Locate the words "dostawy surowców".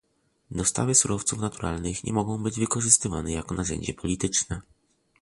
0.51-1.39